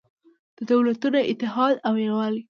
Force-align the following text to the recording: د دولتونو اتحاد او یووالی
د 0.57 0.59
دولتونو 0.71 1.19
اتحاد 1.31 1.75
او 1.87 1.93
یووالی 2.05 2.39